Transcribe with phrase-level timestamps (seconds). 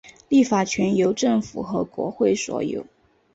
[0.29, 2.83] 立法权由政府和国会所有。